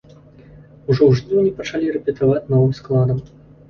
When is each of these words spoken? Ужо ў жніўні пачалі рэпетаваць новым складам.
Ужо 0.89 1.03
ў 1.09 1.11
жніўні 1.21 1.53
пачалі 1.61 1.95
рэпетаваць 2.01 2.45
новым 2.53 2.77
складам. 2.83 3.27